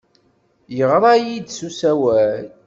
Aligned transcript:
Yeɣra-iyi-d 0.77 1.47
s 1.57 1.59
usawal. 1.67 2.45